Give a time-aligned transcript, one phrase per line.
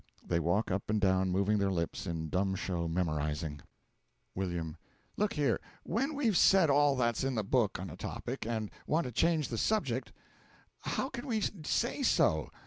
[0.27, 3.61] (They walk up and down, moving their lips in dumb show memorising.)
[4.35, 4.73] W.
[5.15, 9.05] Look here when we've said all that's in the book on a topic, and want
[9.05, 10.11] to change the subject,
[10.79, 12.49] how can we say so?